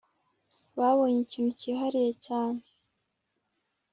[0.77, 2.61] babonye ikintu cyihariye cyane